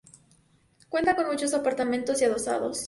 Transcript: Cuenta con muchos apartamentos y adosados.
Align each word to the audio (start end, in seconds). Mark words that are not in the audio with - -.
Cuenta 0.89 1.15
con 1.15 1.27
muchos 1.27 1.53
apartamentos 1.53 2.23
y 2.23 2.25
adosados. 2.25 2.79